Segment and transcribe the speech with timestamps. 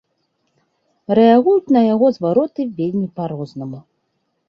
[1.19, 3.89] Рэагуюць на яго звароты вельмі па-рознаму.